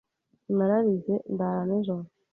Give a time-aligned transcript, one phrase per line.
[0.55, 2.03] Nararize ndara nijoro.